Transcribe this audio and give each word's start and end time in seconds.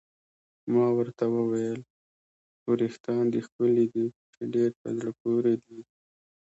ما 0.73 0.85
ورته 0.97 1.25
وویل: 1.35 1.79
وریښتان 2.69 3.23
دې 3.33 3.39
ښکلي 3.45 3.85
دي، 3.93 4.05
چې 4.33 4.41
ډېر 4.55 4.69
په 4.79 4.87
زړه 4.97 5.11
پورې 5.21 5.53
دي. 5.63 5.79